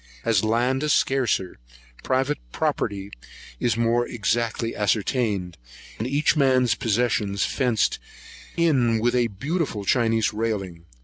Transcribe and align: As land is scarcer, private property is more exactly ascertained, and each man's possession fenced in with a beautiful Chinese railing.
As 0.25 0.43
land 0.43 0.81
is 0.81 0.93
scarcer, 0.93 1.59
private 2.01 2.39
property 2.51 3.11
is 3.59 3.77
more 3.77 4.07
exactly 4.07 4.75
ascertained, 4.75 5.59
and 5.99 6.07
each 6.07 6.35
man's 6.35 6.73
possession 6.73 7.37
fenced 7.37 7.99
in 8.57 8.97
with 8.97 9.13
a 9.13 9.27
beautiful 9.27 9.85
Chinese 9.85 10.33
railing. 10.33 10.85